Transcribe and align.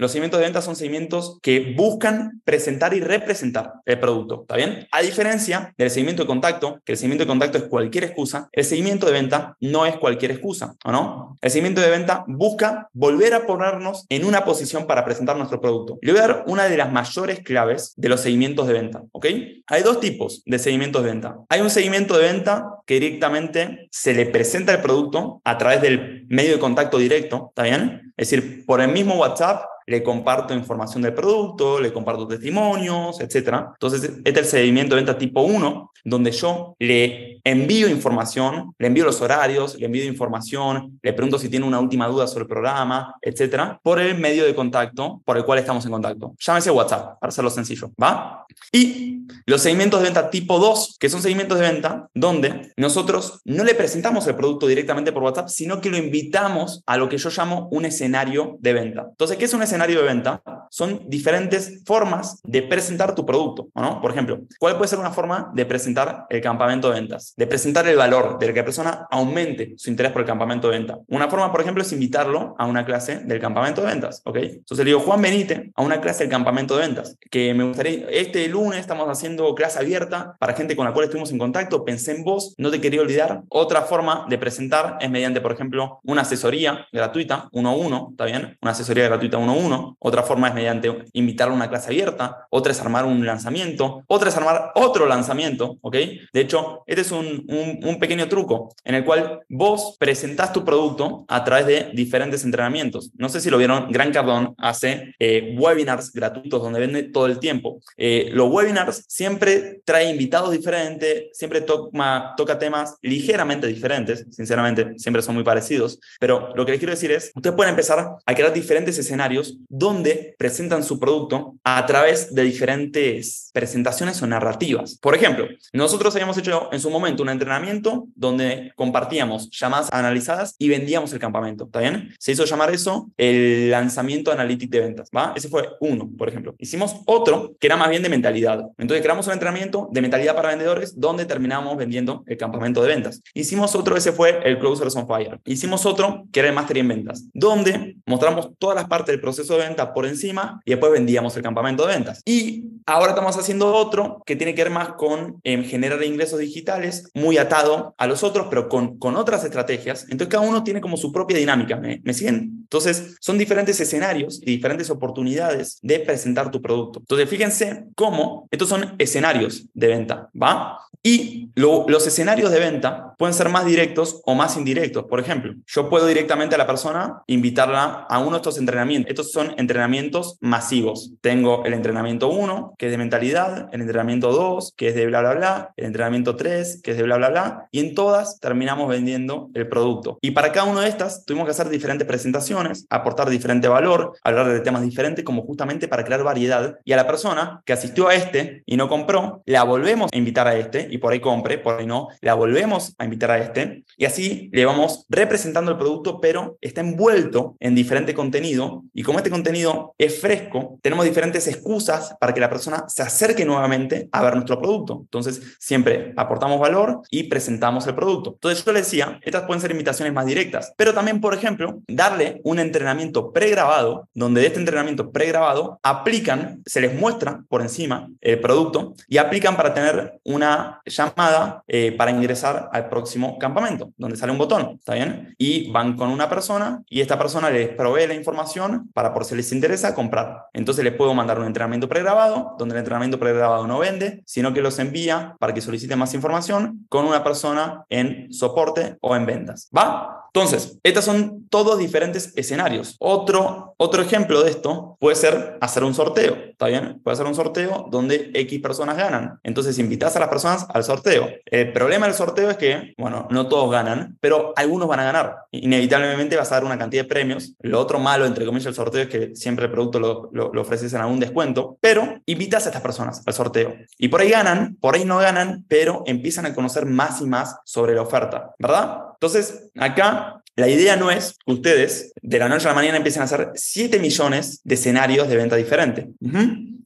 Los 0.00 0.12
seguimientos 0.12 0.40
de 0.40 0.46
venta 0.46 0.62
son 0.62 0.76
seguimientos 0.76 1.38
que 1.42 1.74
buscan 1.76 2.40
presentar 2.46 2.94
y 2.94 3.00
representar 3.00 3.74
el 3.84 4.00
producto, 4.00 4.40
¿está 4.40 4.56
bien? 4.56 4.88
A 4.92 5.02
diferencia 5.02 5.74
del 5.76 5.90
seguimiento 5.90 6.22
de 6.22 6.26
contacto, 6.26 6.80
que 6.86 6.92
el 6.92 6.98
seguimiento 6.98 7.24
de 7.24 7.28
contacto 7.28 7.58
es 7.58 7.64
cualquier 7.64 8.04
excusa, 8.04 8.48
el 8.52 8.64
seguimiento 8.64 9.04
de 9.04 9.12
venta 9.12 9.58
no 9.60 9.84
es 9.84 9.98
cualquier 9.98 10.30
excusa, 10.30 10.74
¿o 10.86 10.90
no? 10.90 11.36
El 11.42 11.50
seguimiento 11.50 11.82
de 11.82 11.90
venta 11.90 12.24
busca 12.26 12.88
volver 12.94 13.34
a 13.34 13.46
ponernos 13.46 14.06
en 14.08 14.24
una 14.24 14.42
posición 14.46 14.86
para 14.86 15.04
presentar 15.04 15.36
nuestro 15.36 15.60
producto. 15.60 15.98
Le 16.00 16.12
voy 16.12 16.22
a 16.22 16.28
dar 16.28 16.44
una 16.46 16.64
de 16.64 16.78
las 16.78 16.90
mayores 16.90 17.40
claves 17.40 17.92
de 17.98 18.08
los 18.08 18.22
seguimientos 18.22 18.68
de 18.68 18.72
venta, 18.72 19.02
¿ok? 19.12 19.26
Hay 19.66 19.82
dos 19.82 20.00
tipos 20.00 20.42
de 20.46 20.58
seguimientos 20.58 21.04
de 21.04 21.10
venta. 21.10 21.36
Hay 21.50 21.60
un 21.60 21.68
seguimiento 21.68 22.16
de 22.16 22.24
venta 22.24 22.64
que 22.86 22.94
directamente 22.94 23.86
se 23.90 24.14
le 24.14 24.24
presenta 24.24 24.72
el 24.72 24.80
producto 24.80 25.42
a 25.44 25.58
través 25.58 25.82
del 25.82 26.24
medio 26.30 26.52
de 26.52 26.58
contacto 26.58 26.96
directo, 26.96 27.48
¿está 27.50 27.64
bien? 27.64 28.14
Es 28.16 28.30
decir, 28.30 28.64
por 28.64 28.80
el 28.80 28.88
mismo 28.88 29.16
WhatsApp 29.16 29.62
le 29.90 30.04
comparto 30.04 30.54
información 30.54 31.02
del 31.02 31.12
producto, 31.12 31.80
le 31.80 31.92
comparto 31.92 32.24
testimonios, 32.28 33.20
etc. 33.20 33.70
Entonces, 33.72 34.04
este 34.24 34.30
es 34.30 34.36
el 34.36 34.44
seguimiento 34.44 34.94
de 34.94 35.02
venta 35.02 35.18
tipo 35.18 35.42
1, 35.42 35.90
donde 36.04 36.30
yo 36.30 36.76
le 36.78 37.40
envío 37.42 37.88
información, 37.88 38.72
le 38.78 38.86
envío 38.86 39.04
los 39.04 39.20
horarios, 39.20 39.76
le 39.80 39.86
envío 39.86 40.04
información, 40.04 41.00
le 41.02 41.12
pregunto 41.12 41.40
si 41.40 41.48
tiene 41.48 41.66
una 41.66 41.80
última 41.80 42.06
duda 42.06 42.28
sobre 42.28 42.42
el 42.42 42.48
programa, 42.48 43.16
etc. 43.20 43.78
por 43.82 43.98
el 43.98 44.16
medio 44.16 44.44
de 44.44 44.54
contacto 44.54 45.20
por 45.24 45.36
el 45.36 45.44
cual 45.44 45.58
estamos 45.58 45.84
en 45.84 45.90
contacto. 45.90 46.34
Llámese 46.38 46.70
WhatsApp, 46.70 47.18
para 47.18 47.30
hacerlo 47.30 47.50
sencillo, 47.50 47.90
¿va? 48.00 48.46
Y 48.70 49.26
los 49.44 49.60
seguimientos 49.60 50.00
de 50.00 50.04
venta 50.04 50.30
tipo 50.30 50.60
2, 50.60 50.98
que 51.00 51.08
son 51.08 51.20
seguimientos 51.20 51.58
de 51.58 51.68
venta 51.68 52.08
donde 52.14 52.72
nosotros 52.76 53.40
no 53.44 53.64
le 53.64 53.74
presentamos 53.74 54.24
el 54.28 54.36
producto 54.36 54.68
directamente 54.68 55.10
por 55.10 55.24
WhatsApp, 55.24 55.48
sino 55.48 55.80
que 55.80 55.90
lo 55.90 55.96
invitamos 55.96 56.84
a 56.86 56.96
lo 56.96 57.08
que 57.08 57.18
yo 57.18 57.30
llamo 57.30 57.68
un 57.72 57.86
escenario 57.86 58.56
de 58.60 58.72
venta. 58.72 59.06
Entonces, 59.10 59.36
¿qué 59.36 59.46
es 59.46 59.54
un 59.54 59.62
escenario 59.62 59.79
de 59.88 60.02
venta? 60.02 60.42
Son 60.70 61.08
diferentes 61.08 61.82
formas 61.84 62.40
de 62.44 62.62
presentar 62.62 63.14
tu 63.14 63.26
producto, 63.26 63.68
¿no? 63.74 64.00
Por 64.00 64.12
ejemplo, 64.12 64.40
¿cuál 64.58 64.76
puede 64.76 64.88
ser 64.88 64.98
una 64.98 65.10
forma 65.10 65.50
de 65.52 65.66
presentar 65.66 66.26
el 66.28 66.40
campamento 66.40 66.88
de 66.88 67.00
ventas? 67.00 67.34
De 67.36 67.46
presentar 67.46 67.88
el 67.88 67.96
valor, 67.96 68.38
de 68.38 68.46
que 68.46 68.60
la 68.60 68.64
persona 68.64 69.06
aumente 69.10 69.74
su 69.76 69.90
interés 69.90 70.12
por 70.12 70.20
el 70.20 70.26
campamento 70.26 70.70
de 70.70 70.78
venta. 70.78 70.98
Una 71.08 71.28
forma, 71.28 71.50
por 71.50 71.60
ejemplo, 71.60 71.82
es 71.82 71.92
invitarlo 71.92 72.54
a 72.58 72.66
una 72.66 72.84
clase 72.84 73.20
del 73.20 73.40
campamento 73.40 73.80
de 73.80 73.88
ventas, 73.88 74.22
¿ok? 74.24 74.36
Entonces 74.36 74.78
le 74.78 74.90
digo, 74.90 75.00
Juan, 75.00 75.20
venite 75.22 75.72
a 75.74 75.82
una 75.82 76.00
clase 76.00 76.24
del 76.24 76.30
campamento 76.30 76.76
de 76.76 76.86
ventas, 76.86 77.16
que 77.30 77.52
me 77.54 77.64
gustaría, 77.64 78.06
este 78.10 78.46
lunes 78.48 78.78
estamos 78.80 79.08
haciendo 79.08 79.54
clase 79.54 79.78
abierta 79.78 80.36
para 80.38 80.54
gente 80.54 80.76
con 80.76 80.84
la 80.84 80.92
cual 80.92 81.04
estuvimos 81.04 81.32
en 81.32 81.38
contacto, 81.38 81.84
pensé 81.84 82.12
en 82.12 82.22
vos, 82.22 82.54
no 82.58 82.70
te 82.70 82.80
quería 82.80 83.00
olvidar. 83.00 83.42
Otra 83.48 83.82
forma 83.82 84.26
de 84.28 84.38
presentar 84.38 84.98
es 85.00 85.10
mediante, 85.10 85.40
por 85.40 85.52
ejemplo, 85.52 86.00
una 86.04 86.22
asesoría 86.22 86.86
gratuita, 86.92 87.48
uno 87.52 87.70
a 87.70 87.74
uno, 87.74 88.08
¿está 88.10 88.24
bien? 88.26 88.56
Una 88.62 88.72
asesoría 88.72 89.06
gratuita 89.06 89.38
uno 89.38 89.52
a 89.52 89.56
uno. 89.56 89.69
Otra 89.98 90.22
forma 90.22 90.48
es 90.48 90.54
mediante 90.54 91.04
invitarlo 91.12 91.54
a 91.54 91.56
una 91.56 91.68
clase 91.68 91.88
abierta. 91.88 92.46
Otra 92.50 92.72
es 92.72 92.80
armar 92.80 93.04
un 93.04 93.24
lanzamiento. 93.24 94.04
Otra 94.06 94.28
es 94.28 94.36
armar 94.36 94.72
otro 94.74 95.06
lanzamiento, 95.06 95.78
¿ok? 95.80 95.96
De 96.32 96.40
hecho, 96.40 96.82
este 96.86 97.02
es 97.02 97.12
un, 97.12 97.46
un, 97.48 97.98
pequeño 98.00 98.28
truco 98.28 98.74
en 98.84 98.94
el 98.94 99.04
cual 99.04 99.40
vos 99.48 99.96
presentás 99.98 100.52
tu 100.52 100.64
producto 100.64 101.24
a 101.28 101.44
través 101.44 101.66
de 101.66 101.90
diferentes 101.92 102.44
entrenamientos. 102.44 103.10
No 103.16 103.28
sé 103.28 103.40
si 103.40 103.50
lo 103.50 103.58
vieron, 103.58 103.90
Gran 103.90 104.12
Cardón 104.12 104.54
hace 104.58 105.14
eh, 105.18 105.54
webinars 105.58 106.12
gratuitos 106.12 106.62
donde 106.62 106.80
vende 106.80 107.02
todo 107.04 107.26
el 107.26 107.38
tiempo. 107.38 107.80
Eh, 107.96 108.30
los 108.32 108.50
webinars 108.50 109.04
siempre 109.06 109.82
trae 109.84 110.10
invitados 110.10 110.50
diferentes, 110.52 111.24
siempre 111.32 111.60
toca, 111.60 112.34
toca 112.36 112.58
temas 112.58 112.96
ligeramente 113.02 113.66
diferentes, 113.66 114.26
sinceramente, 114.30 114.98
siempre 114.98 115.22
son 115.22 115.34
muy 115.34 115.44
parecidos, 115.44 116.00
pero 116.18 116.54
lo 116.54 116.64
que 116.64 116.72
les 116.72 116.78
quiero 116.78 116.92
decir 116.92 117.12
es, 117.12 117.32
ustedes 117.34 117.56
pueden 117.56 117.70
empezar 117.70 118.16
a 118.24 118.34
crear 118.34 118.52
diferentes 118.52 118.98
escenarios 118.98 119.49
donde 119.68 120.34
presentan 120.38 120.84
su 120.84 120.98
producto 120.98 121.56
a 121.64 121.84
través 121.86 122.34
de 122.34 122.42
diferentes 122.42 123.50
presentaciones 123.52 124.20
o 124.22 124.26
narrativas. 124.26 124.98
Por 124.98 125.14
ejemplo, 125.14 125.46
nosotros 125.72 126.14
habíamos 126.14 126.38
hecho 126.38 126.68
en 126.72 126.80
su 126.80 126.90
momento 126.90 127.22
un 127.22 127.28
entrenamiento 127.28 128.06
donde 128.14 128.72
compartíamos 128.76 129.50
llamadas 129.50 129.88
analizadas 129.92 130.54
y 130.58 130.68
vendíamos 130.68 131.12
el 131.12 131.18
campamento, 131.18 131.64
¿está 131.64 131.80
bien? 131.80 132.14
Se 132.18 132.32
hizo 132.32 132.44
llamar 132.44 132.72
eso 132.72 133.10
el 133.16 133.70
lanzamiento 133.70 134.32
analítico 134.32 134.76
de 134.76 134.80
ventas, 134.80 135.08
¿va? 135.16 135.32
Ese 135.36 135.48
fue 135.48 135.68
uno, 135.80 136.08
por 136.16 136.28
ejemplo. 136.28 136.54
Hicimos 136.58 136.96
otro 137.06 137.54
que 137.58 137.66
era 137.66 137.76
más 137.76 137.90
bien 137.90 138.02
de 138.02 138.08
mentalidad. 138.08 138.64
Entonces 138.78 139.02
creamos 139.02 139.26
un 139.26 139.32
entrenamiento 139.32 139.88
de 139.90 140.00
mentalidad 140.02 140.34
para 140.34 140.50
vendedores 140.50 140.98
donde 140.98 141.24
terminamos 141.24 141.76
vendiendo 141.76 142.24
el 142.26 142.36
campamento 142.36 142.82
de 142.82 142.88
ventas. 142.88 143.22
Hicimos 143.34 143.74
otro, 143.74 143.96
ese 143.96 144.12
fue 144.12 144.40
el 144.44 144.58
Closers 144.58 144.96
on 144.96 145.06
Fire. 145.06 145.40
Hicimos 145.44 145.86
otro 145.86 146.24
que 146.32 146.40
era 146.40 146.48
el 146.48 146.54
Mastery 146.54 146.80
en 146.80 146.88
Ventas, 146.88 147.24
donde 147.32 147.96
mostramos 148.06 148.50
todas 148.58 148.76
las 148.76 148.86
partes 148.86 149.12
del 149.12 149.20
proceso 149.20 149.39
de 149.48 149.58
venta 149.58 149.92
por 149.92 150.06
encima 150.06 150.60
y 150.64 150.72
después 150.72 150.92
vendíamos 150.92 151.36
el 151.36 151.42
campamento 151.42 151.86
de 151.86 151.94
ventas. 151.94 152.22
Y 152.24 152.64
ahora 152.86 153.10
estamos 153.10 153.36
haciendo 153.36 153.72
otro 153.74 154.22
que 154.26 154.36
tiene 154.36 154.54
que 154.54 154.64
ver 154.64 154.72
más 154.72 154.90
con 154.90 155.40
em, 155.44 155.64
generar 155.64 156.02
ingresos 156.02 156.38
digitales, 156.38 157.10
muy 157.14 157.38
atado 157.38 157.94
a 157.98 158.06
los 158.06 158.22
otros, 158.22 158.46
pero 158.50 158.68
con, 158.68 158.98
con 158.98 159.16
otras 159.16 159.44
estrategias. 159.44 160.04
Entonces 160.04 160.28
cada 160.28 160.46
uno 160.46 160.64
tiene 160.64 160.80
como 160.80 160.96
su 160.96 161.12
propia 161.12 161.38
dinámica. 161.38 161.76
¿Me, 161.76 162.00
¿Me 162.04 162.14
siguen? 162.14 162.60
Entonces 162.62 163.16
son 163.20 163.38
diferentes 163.38 163.80
escenarios 163.80 164.40
y 164.42 164.46
diferentes 164.46 164.90
oportunidades 164.90 165.78
de 165.82 166.00
presentar 166.00 166.50
tu 166.50 166.62
producto. 166.62 167.00
Entonces 167.00 167.28
fíjense 167.28 167.84
cómo 167.96 168.48
estos 168.50 168.68
son 168.68 168.94
escenarios 168.98 169.66
de 169.74 169.88
venta, 169.88 170.30
¿va? 170.40 170.78
Y 171.02 171.48
los 171.54 172.06
escenarios 172.06 172.50
de 172.50 172.60
venta 172.60 173.14
pueden 173.16 173.34
ser 173.34 173.48
más 173.48 173.64
directos 173.64 174.20
o 174.26 174.34
más 174.34 174.56
indirectos. 174.58 175.04
Por 175.04 175.18
ejemplo, 175.18 175.54
yo 175.66 175.88
puedo 175.88 176.06
directamente 176.06 176.54
a 176.54 176.58
la 176.58 176.66
persona 176.66 177.22
invitarla 177.26 178.06
a 178.08 178.18
uno 178.18 178.32
de 178.32 178.36
estos 178.36 178.58
entrenamientos. 178.58 179.08
Estos 179.08 179.29
son 179.32 179.54
entrenamientos 179.58 180.38
masivos. 180.40 181.12
Tengo 181.20 181.64
el 181.64 181.74
entrenamiento 181.74 182.28
1, 182.28 182.74
que 182.78 182.86
es 182.86 182.92
de 182.92 182.98
mentalidad, 182.98 183.68
el 183.72 183.80
entrenamiento 183.80 184.32
2, 184.32 184.74
que 184.76 184.88
es 184.88 184.94
de 184.94 185.06
bla, 185.06 185.20
bla, 185.20 185.34
bla, 185.34 185.72
el 185.76 185.86
entrenamiento 185.86 186.36
3, 186.36 186.80
que 186.82 186.92
es 186.92 186.96
de 186.96 187.02
bla, 187.02 187.16
bla, 187.16 187.30
bla. 187.30 187.68
Y 187.70 187.80
en 187.80 187.94
todas 187.94 188.38
terminamos 188.40 188.88
vendiendo 188.88 189.50
el 189.54 189.68
producto. 189.68 190.18
Y 190.20 190.32
para 190.32 190.52
cada 190.52 190.70
una 190.70 190.82
de 190.82 190.88
estas 190.88 191.24
tuvimos 191.24 191.46
que 191.46 191.52
hacer 191.52 191.68
diferentes 191.68 192.06
presentaciones, 192.06 192.86
aportar 192.90 193.28
diferente 193.30 193.68
valor, 193.68 194.12
hablar 194.24 194.48
de 194.48 194.60
temas 194.60 194.82
diferentes, 194.82 195.24
como 195.24 195.42
justamente 195.42 195.88
para 195.88 196.04
crear 196.04 196.22
variedad. 196.22 196.78
Y 196.84 196.92
a 196.92 196.96
la 196.96 197.06
persona 197.06 197.62
que 197.64 197.72
asistió 197.72 198.08
a 198.08 198.14
este 198.14 198.62
y 198.66 198.76
no 198.76 198.88
compró, 198.88 199.42
la 199.46 199.64
volvemos 199.64 200.10
a 200.12 200.16
invitar 200.16 200.46
a 200.48 200.56
este 200.56 200.88
y 200.90 200.98
por 200.98 201.12
ahí 201.12 201.20
compre, 201.20 201.58
por 201.58 201.78
ahí 201.78 201.86
no, 201.86 202.08
la 202.20 202.34
volvemos 202.34 202.94
a 202.98 203.04
invitar 203.04 203.30
a 203.30 203.38
este 203.38 203.84
y 203.96 204.04
así 204.04 204.50
le 204.52 204.64
vamos 204.64 205.06
representando 205.08 205.70
el 205.70 205.78
producto, 205.78 206.20
pero 206.20 206.58
está 206.60 206.80
envuelto 206.80 207.56
en 207.60 207.74
diferente 207.74 208.14
contenido 208.14 208.84
y 208.92 209.02
como 209.02 209.19
este 209.20 209.30
contenido 209.30 209.94
es 209.98 210.20
fresco, 210.20 210.78
tenemos 210.82 211.04
diferentes 211.04 211.46
excusas 211.46 212.14
para 212.20 212.34
que 212.34 212.40
la 212.40 212.50
persona 212.50 212.84
se 212.88 213.02
acerque 213.02 213.44
nuevamente 213.44 214.08
a 214.12 214.22
ver 214.22 214.34
nuestro 214.34 214.58
producto. 214.58 214.98
Entonces, 215.02 215.56
siempre 215.58 216.12
aportamos 216.16 216.58
valor 216.60 217.02
y 217.10 217.24
presentamos 217.24 217.86
el 217.86 217.94
producto. 217.94 218.32
Entonces, 218.34 218.64
yo 218.64 218.72
le 218.72 218.80
decía, 218.80 219.20
estas 219.22 219.44
pueden 219.44 219.60
ser 219.60 219.70
invitaciones 219.70 220.12
más 220.12 220.26
directas, 220.26 220.72
pero 220.76 220.94
también, 220.94 221.20
por 221.20 221.34
ejemplo, 221.34 221.80
darle 221.86 222.40
un 222.44 222.58
entrenamiento 222.58 223.32
pregrabado, 223.32 224.08
donde 224.14 224.40
de 224.40 224.48
este 224.48 224.60
entrenamiento 224.60 225.10
pregrabado 225.10 225.78
aplican, 225.82 226.62
se 226.66 226.80
les 226.80 226.94
muestra 226.94 227.42
por 227.48 227.62
encima 227.62 228.08
el 228.20 228.40
producto 228.40 228.94
y 229.08 229.18
aplican 229.18 229.56
para 229.56 229.74
tener 229.74 230.20
una 230.24 230.80
llamada 230.84 231.62
eh, 231.68 231.92
para 231.96 232.10
ingresar 232.10 232.68
al 232.72 232.88
próximo 232.88 233.38
campamento, 233.38 233.92
donde 233.96 234.16
sale 234.16 234.32
un 234.32 234.38
botón, 234.38 234.76
¿está 234.78 234.94
bien? 234.94 235.34
Y 235.38 235.70
van 235.70 235.96
con 235.96 236.10
una 236.10 236.28
persona 236.28 236.82
y 236.88 237.00
esta 237.00 237.18
persona 237.18 237.50
les 237.50 237.68
provee 237.68 238.06
la 238.06 238.14
información 238.14 238.90
para, 238.92 239.09
por 239.12 239.24
si 239.24 239.34
les 239.34 239.52
interesa, 239.52 239.94
comprar. 239.94 240.46
Entonces 240.52 240.84
les 240.84 240.94
puedo 240.94 241.14
mandar 241.14 241.38
un 241.38 241.46
entrenamiento 241.46 241.88
pregrabado, 241.88 242.54
donde 242.58 242.74
el 242.74 242.80
entrenamiento 242.80 243.18
pregrabado 243.18 243.66
no 243.66 243.78
vende, 243.78 244.22
sino 244.26 244.52
que 244.52 244.62
los 244.62 244.78
envía 244.78 245.36
para 245.38 245.54
que 245.54 245.60
soliciten 245.60 245.98
más 245.98 246.14
información 246.14 246.86
con 246.88 247.06
una 247.06 247.22
persona 247.22 247.84
en 247.88 248.32
soporte 248.32 248.96
o 249.00 249.16
en 249.16 249.26
ventas. 249.26 249.70
¿Va? 249.76 250.19
Entonces, 250.32 250.78
estos 250.82 251.04
son 251.04 251.48
todos 251.48 251.78
diferentes 251.78 252.32
escenarios. 252.36 252.96
Otro, 253.00 253.74
otro 253.76 254.02
ejemplo 254.02 254.42
de 254.42 254.50
esto 254.50 254.96
puede 255.00 255.16
ser 255.16 255.58
hacer 255.60 255.82
un 255.82 255.94
sorteo, 255.94 256.36
¿está 256.50 256.66
bien? 256.66 257.00
Puede 257.02 257.16
ser 257.16 257.26
un 257.26 257.34
sorteo 257.34 257.86
donde 257.90 258.30
X 258.34 258.60
personas 258.60 258.96
ganan. 258.96 259.40
Entonces, 259.42 259.78
invitas 259.78 260.14
a 260.16 260.20
las 260.20 260.28
personas 260.28 260.66
al 260.72 260.84
sorteo. 260.84 261.28
El 261.46 261.72
problema 261.72 262.06
del 262.06 262.14
sorteo 262.14 262.50
es 262.50 262.56
que, 262.56 262.94
bueno, 262.96 263.26
no 263.30 263.48
todos 263.48 263.70
ganan, 263.70 264.16
pero 264.20 264.52
algunos 264.56 264.88
van 264.88 265.00
a 265.00 265.04
ganar. 265.04 265.36
Inevitablemente 265.50 266.36
vas 266.36 266.52
a 266.52 266.56
dar 266.56 266.64
una 266.64 266.78
cantidad 266.78 267.02
de 267.02 267.08
premios. 267.08 267.54
Lo 267.60 267.80
otro 267.80 267.98
malo, 267.98 268.24
entre 268.24 268.46
comillas, 268.46 268.66
del 268.66 268.74
sorteo 268.74 269.02
es 269.02 269.08
que 269.08 269.34
siempre 269.34 269.66
el 269.66 269.72
producto 269.72 269.98
lo, 269.98 270.30
lo, 270.32 270.52
lo 270.52 270.60
ofreces 270.60 270.92
en 270.92 271.00
algún 271.00 271.18
descuento, 271.18 271.76
pero 271.80 272.20
invitas 272.26 272.66
a 272.66 272.68
estas 272.68 272.82
personas 272.82 273.22
al 273.26 273.34
sorteo. 273.34 273.74
Y 273.98 274.08
por 274.08 274.20
ahí 274.20 274.30
ganan, 274.30 274.76
por 274.80 274.94
ahí 274.94 275.04
no 275.04 275.18
ganan, 275.18 275.64
pero 275.68 276.04
empiezan 276.06 276.46
a 276.46 276.54
conocer 276.54 276.86
más 276.86 277.20
y 277.20 277.26
más 277.26 277.56
sobre 277.64 277.94
la 277.94 278.02
oferta, 278.02 278.54
¿verdad? 278.58 279.10
Entonces, 279.20 279.70
acá 279.78 280.19
la 280.56 280.68
idea 280.68 280.96
no 280.96 281.10
es 281.10 281.36
que 281.44 281.52
ustedes 281.52 282.12
de 282.20 282.38
la 282.38 282.48
noche 282.48 282.66
a 282.66 282.70
la 282.70 282.74
mañana 282.74 282.96
empiecen 282.96 283.22
a 283.22 283.24
hacer 283.24 283.50
7 283.54 283.98
millones 283.98 284.60
de 284.64 284.74
escenarios 284.74 285.28
de 285.28 285.36
venta 285.36 285.56
diferentes. 285.56 286.06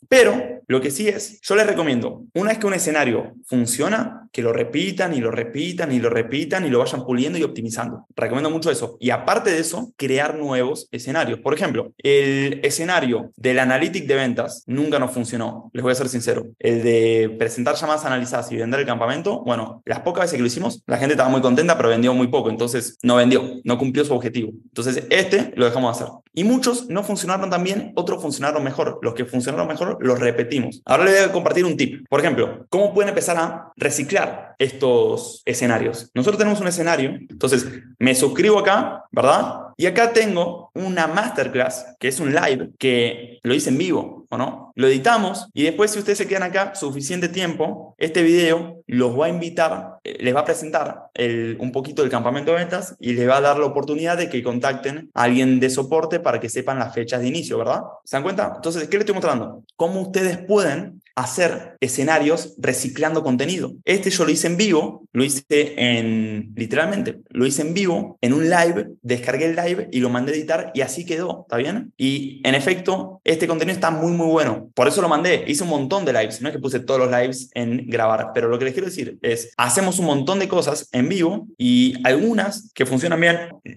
Pero 0.09 0.63
lo 0.67 0.81
que 0.81 0.91
sí 0.91 1.09
es, 1.09 1.41
yo 1.43 1.57
les 1.57 1.67
recomiendo, 1.67 2.25
una 2.35 2.51
vez 2.51 2.59
que 2.59 2.67
un 2.67 2.75
escenario 2.75 3.35
funciona, 3.47 4.25
que 4.35 4.43
lo 4.43 4.53
repitan 4.53 5.15
y 5.15 5.21
lo 5.21 5.31
repitan 5.31 5.93
y 5.93 6.01
lo 6.01 6.11
repitan 6.11 6.67
y 6.67 6.69
lo 6.69 6.81
vayan 6.81 7.05
puliendo 7.05 7.39
y 7.39 7.45
optimizando. 7.45 8.07
Recomiendo 8.17 8.51
mucho 8.51 8.69
eso. 8.69 8.97
Y 8.99 9.11
aparte 9.11 9.53
de 9.53 9.61
eso, 9.61 9.93
crear 9.97 10.35
nuevos 10.35 10.89
escenarios. 10.91 11.39
Por 11.39 11.55
ejemplo, 11.55 11.93
el 11.99 12.61
escenario 12.65 13.31
del 13.37 13.61
analytic 13.61 14.07
de 14.07 14.17
ventas 14.17 14.65
nunca 14.67 14.99
nos 14.99 15.13
funcionó. 15.13 15.71
Les 15.73 15.85
voy 15.85 15.93
a 15.93 15.95
ser 15.95 16.09
sincero. 16.09 16.49
El 16.59 16.83
de 16.83 17.37
presentar 17.39 17.77
llamadas 17.77 18.05
analizadas 18.07 18.51
y 18.51 18.57
vender 18.57 18.81
el 18.81 18.87
campamento, 18.87 19.41
bueno, 19.45 19.83
las 19.85 20.01
pocas 20.01 20.23
veces 20.23 20.37
que 20.37 20.43
lo 20.43 20.49
hicimos, 20.49 20.83
la 20.89 20.99
gente 20.99 21.13
estaba 21.13 21.31
muy 21.31 21.41
contenta, 21.41 21.77
pero 21.77 21.91
vendió 21.91 22.13
muy 22.13 22.27
poco. 22.27 22.51
Entonces, 22.51 22.99
no 23.05 23.15
vendió, 23.15 23.61
no 23.63 23.79
cumplió 23.79 24.05
su 24.05 24.15
objetivo. 24.15 24.51
Entonces, 24.65 25.07
este 25.11 25.53
lo 25.55 25.65
dejamos 25.65 25.97
de 25.97 26.05
hacer. 26.05 26.15
Y 26.33 26.43
muchos 26.43 26.89
no 26.89 27.05
funcionaron 27.05 27.51
tan 27.51 27.63
bien, 27.63 27.93
otros 27.95 28.21
funcionaron 28.21 28.65
mejor. 28.65 28.99
Los 29.01 29.15
que 29.15 29.25
funcionaron 29.25 29.69
mejor 29.69 29.99
los 30.01 30.19
repetimos. 30.19 30.54
Ahora 30.85 31.05
les 31.05 31.15
voy 31.21 31.29
a 31.29 31.33
compartir 31.33 31.65
un 31.65 31.77
tip. 31.77 32.07
Por 32.09 32.21
ejemplo, 32.21 32.67
¿cómo 32.69 32.93
pueden 32.93 33.09
empezar 33.09 33.37
a 33.37 33.73
reciclar 33.77 34.55
estos 34.59 35.43
escenarios? 35.45 36.11
Nosotros 36.15 36.39
tenemos 36.39 36.61
un 36.61 36.69
escenario, 36.69 37.11
entonces 37.29 37.67
me 37.99 38.15
suscribo 38.15 38.59
acá, 38.59 39.05
¿verdad? 39.11 39.64
Y 39.77 39.87
acá 39.87 40.13
tengo 40.13 40.71
una 40.75 41.07
masterclass, 41.07 41.97
que 41.99 42.09
es 42.09 42.21
un 42.21 42.35
live, 42.35 42.71
que 42.79 43.39
lo 43.43 43.55
hice 43.55 43.71
en 43.71 43.79
vivo, 43.79 44.27
¿o 44.31 44.39
no? 44.39 44.73
Lo 44.75 44.87
editamos 44.87 45.49
y 45.53 45.65
después 45.65 45.91
si 45.91 45.99
ustedes 45.99 46.19
se 46.19 46.29
quedan 46.29 46.43
acá 46.43 46.75
suficiente 46.75 47.29
tiempo, 47.29 47.95
este 47.99 48.23
video 48.23 48.83
los 48.87 49.19
va 49.19 49.27
a 49.27 49.29
invitar, 49.29 49.99
eh, 50.05 50.19
les 50.21 50.35
va 50.35 50.41
a 50.41 50.45
presentar 50.45 51.11
un 51.59 51.73
poquito 51.73 52.03
del 52.03 52.11
campamento 52.11 52.51
de 52.51 52.59
ventas 52.59 52.97
y 52.99 53.13
les 53.13 53.29
va 53.29 53.37
a 53.37 53.41
dar 53.41 53.59
la 53.59 53.67
oportunidad 53.67 54.19
de 54.19 54.29
que 54.29 54.43
contacten 54.43 55.11
a 55.15 55.23
alguien 55.23 55.61
de 55.61 55.71
soporte 55.71 56.21
para 56.21 56.41
que 56.41 56.49
sepan 56.49 56.79
las 56.79 56.93
fechas 56.95 57.21
de 57.21 57.29
inicio, 57.29 57.59
¿verdad? 57.59 57.83
¿Se 58.05 58.17
dan 58.17 58.23
cuenta? 58.23 58.53
Entonces, 58.57 58.89
¿qué 58.89 58.97
les 58.97 59.01
estoy 59.01 59.15
mostrando? 59.15 59.65
Cómo 59.77 60.01
ustedes 60.01 60.39
pueden 60.39 61.01
hacer 61.15 61.77
escenarios 61.81 62.55
reciclando 62.59 63.23
contenido. 63.23 63.73
Este 63.85 64.11
yo 64.11 64.25
lo 64.25 64.31
hice 64.31 64.49
en 64.49 64.57
vivo, 64.57 65.07
lo 65.13 65.25
hice 65.25 65.45
en, 65.49 66.53
literalmente, 66.57 67.21
lo 67.31 67.47
hice 67.47 67.63
en 67.63 67.75
vivo, 67.75 68.19
en 68.21 68.33
un 68.33 68.45
live, 68.51 68.89
descargué 69.03 69.47
el 69.47 69.57
live 69.57 69.89
y 69.93 70.01
lo 70.01 70.11
mandé 70.11 70.33
a 70.33 70.35
editar 70.37 70.73
y 70.75 70.81
así 70.81 71.05
quedó, 71.05 71.43
¿está 71.43 71.57
bien? 71.57 71.93
Y 71.97 72.41
en 72.45 72.55
efecto, 72.55 73.21
este 73.25 73.47
contenido 73.47 73.75
está 73.75 73.91
muy, 73.91 74.13
muy 74.13 74.27
bueno. 74.27 74.71
Por 74.75 74.89
eso 74.89 75.03
lo 75.03 75.09
mandé, 75.09 75.45
hice 75.47 75.63
un 75.63 75.71
montón 75.71 76.05
de 76.05 76.13
lives, 76.13 76.41
no 76.41 76.49
es 76.49 76.55
que 76.55 76.61
puse 76.61 76.81
todos 76.81 77.01
los 77.01 77.11
lives 77.11 77.51
en 77.55 77.87
grabar, 77.87 78.31
pero 78.35 78.49
lo 78.49 78.59
que 78.59 78.65
les 78.65 78.75
quiero 78.75 78.89
decir 78.89 79.19
es, 79.23 79.53
hacemos 79.57 79.99
un 79.99 80.07
montón 80.07 80.39
de 80.39 80.49
cosas 80.49 80.89
en 80.93 81.09
vivo 81.09 81.47
y 81.57 81.95
algunas 82.05 82.73
que 82.75 82.87
funcionan 82.87 83.21
bien, 83.21 83.37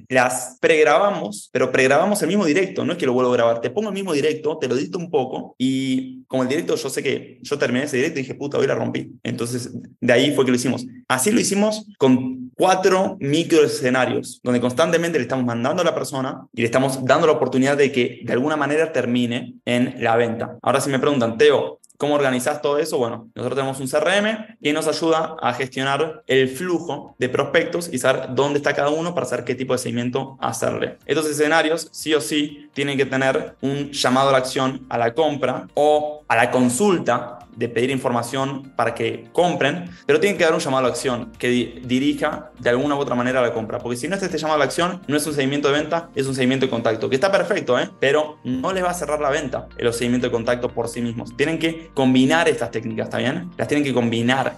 las 0.09 0.57
pregrabamos, 0.59 1.49
pero 1.51 1.71
pregrabamos 1.71 2.21
el 2.21 2.29
mismo 2.29 2.45
directo, 2.45 2.83
no 2.83 2.93
es 2.93 2.97
que 2.97 3.05
lo 3.05 3.13
vuelvo 3.13 3.31
a 3.31 3.37
grabar, 3.37 3.61
te 3.61 3.69
pongo 3.69 3.89
el 3.89 3.93
mismo 3.93 4.13
directo, 4.13 4.57
te 4.57 4.67
lo 4.67 4.75
edito 4.75 4.97
un 4.97 5.11
poco 5.11 5.55
y 5.57 6.23
como 6.25 6.43
el 6.43 6.49
directo 6.49 6.75
yo 6.75 6.89
sé 6.89 7.03
que 7.03 7.26
yo 7.41 7.57
terminé 7.57 7.85
ese 7.85 7.97
directo 7.97 8.19
y 8.19 8.23
dije, 8.23 8.35
puta, 8.35 8.57
hoy 8.57 8.67
la 8.67 8.75
rompí. 8.75 9.11
Entonces, 9.23 9.71
de 9.99 10.13
ahí 10.13 10.33
fue 10.33 10.45
que 10.45 10.51
lo 10.51 10.57
hicimos. 10.57 10.85
Así 11.07 11.31
lo 11.31 11.39
hicimos 11.39 11.85
con 11.97 12.51
cuatro 12.55 13.17
micro 13.19 13.63
escenarios, 13.63 14.41
donde 14.43 14.59
constantemente 14.59 15.19
le 15.19 15.23
estamos 15.23 15.45
mandando 15.45 15.81
a 15.81 15.85
la 15.85 15.93
persona 15.93 16.47
y 16.53 16.61
le 16.61 16.65
estamos 16.65 17.05
dando 17.05 17.27
la 17.27 17.33
oportunidad 17.33 17.77
de 17.77 17.91
que 17.91 18.21
de 18.23 18.33
alguna 18.33 18.57
manera 18.57 18.91
termine 18.91 19.55
en 19.65 19.95
la 20.03 20.15
venta. 20.15 20.57
Ahora 20.61 20.81
si 20.81 20.89
me 20.89 20.99
preguntan, 20.99 21.37
Teo, 21.37 21.76
¿Cómo 21.97 22.13
organizas 22.13 22.61
todo 22.61 22.77
eso? 22.77 22.99
Bueno, 22.99 23.31
nosotros 23.33 23.57
tenemos 23.57 23.79
un 23.79 23.87
CRM 23.87 24.57
que 24.61 24.71
nos 24.71 24.87
ayuda 24.87 25.35
a 25.41 25.51
gestionar 25.53 26.23
el 26.27 26.47
flujo 26.47 27.15
de 27.17 27.27
prospectos 27.27 27.89
y 27.91 27.97
saber 27.97 28.35
dónde 28.35 28.57
está 28.59 28.75
cada 28.75 28.89
uno 28.89 29.15
para 29.15 29.25
saber 29.25 29.45
qué 29.45 29.55
tipo 29.55 29.73
de 29.73 29.79
seguimiento 29.79 30.37
hacerle. 30.39 30.97
Estos 31.07 31.25
escenarios, 31.25 31.89
sí 31.91 32.13
o 32.13 32.21
sí, 32.21 32.69
tienen 32.73 32.97
que 32.99 33.07
tener 33.07 33.55
un 33.61 33.91
llamado 33.91 34.29
a 34.29 34.31
la 34.31 34.37
acción 34.37 34.85
a 34.89 34.99
la 34.99 35.15
compra 35.15 35.67
o 35.73 36.23
a 36.27 36.35
la 36.35 36.51
consulta 36.51 37.36
de 37.57 37.67
pedir 37.69 37.89
información 37.89 38.71
para 38.75 38.95
que 38.95 39.27
compren, 39.33 39.89
pero 40.05 40.19
tienen 40.19 40.37
que 40.37 40.43
dar 40.43 40.53
un 40.53 40.59
llamado 40.59 40.85
a 40.85 40.87
la 40.87 40.93
acción 40.93 41.31
que 41.37 41.81
dirija 41.83 42.51
de 42.59 42.69
alguna 42.69 42.95
u 42.95 42.99
otra 42.99 43.15
manera 43.15 43.41
la 43.41 43.53
compra. 43.53 43.79
Porque 43.79 43.97
si 43.97 44.07
no 44.07 44.15
es 44.15 44.23
este 44.23 44.37
llamado 44.37 44.55
a 44.55 44.59
la 44.59 44.65
acción, 44.65 45.01
no 45.07 45.17
es 45.17 45.25
un 45.27 45.33
seguimiento 45.33 45.67
de 45.67 45.73
venta, 45.73 46.09
es 46.15 46.27
un 46.27 46.35
seguimiento 46.35 46.65
de 46.65 46.69
contacto, 46.69 47.09
que 47.09 47.15
está 47.15 47.31
perfecto, 47.31 47.79
¿eh? 47.79 47.89
pero 47.99 48.37
no 48.43 48.71
les 48.71 48.83
va 48.83 48.91
a 48.91 48.93
cerrar 48.93 49.19
la 49.19 49.29
venta 49.29 49.67
el 49.77 49.93
seguimiento 49.93 50.27
de 50.27 50.31
contacto 50.31 50.69
por 50.69 50.87
sí 50.87 51.01
mismos. 51.01 51.35
Tienen 51.35 51.59
que 51.59 51.89
combinar 51.93 52.47
estas 52.47 52.71
técnicas, 52.71 53.07
¿está 53.07 53.17
bien? 53.17 53.51
Las 53.57 53.67
tienen 53.67 53.83
que 53.83 53.93
combinar. 53.93 54.53